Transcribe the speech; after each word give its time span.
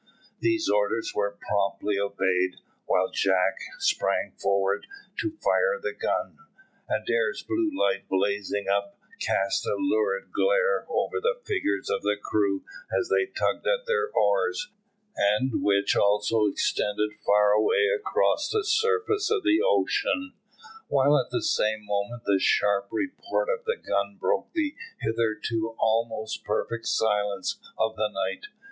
These 0.39 0.67
orders 0.67 1.13
were 1.13 1.37
promptly 1.47 1.99
obeyed. 1.99 2.55
While 2.87 3.11
Jack 3.11 3.59
sprang 3.77 4.31
forward 4.31 4.87
to 5.19 5.29
fire 5.37 5.79
the 5.79 5.93
gun, 5.93 6.39
Adair's 6.89 7.43
blue 7.47 7.69
light, 7.79 8.09
blazing 8.09 8.65
up, 8.67 8.97
cast 9.19 9.63
a 9.67 9.75
lurid 9.77 10.31
glare 10.31 10.85
over 10.89 11.21
the 11.21 11.39
figures 11.45 11.87
of 11.91 12.01
the 12.01 12.17
crew 12.19 12.63
as 12.91 13.09
they 13.09 13.27
tugged 13.27 13.67
at 13.67 13.85
their 13.85 14.07
oars, 14.09 14.71
and 15.15 15.61
which 15.61 15.95
also 15.95 16.47
extended 16.47 17.11
far 17.23 17.51
away 17.51 17.87
across 17.95 18.49
the 18.49 18.63
surface 18.65 19.29
of 19.29 19.43
the 19.43 19.61
ocean, 19.63 20.33
while 20.87 21.15
at 21.19 21.29
the 21.29 21.43
same 21.43 21.85
moment 21.85 22.23
the 22.25 22.39
sharp 22.39 22.87
report 22.91 23.49
of 23.49 23.65
the 23.65 23.77
gun 23.77 24.17
broke 24.19 24.51
the 24.53 24.73
hitherto 25.01 25.75
almost 25.77 26.43
perfect 26.43 26.87
silence 26.87 27.59
of 27.77 27.95
the 27.97 28.07
night. 28.11 28.47